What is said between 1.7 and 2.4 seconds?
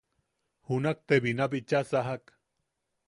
sajak.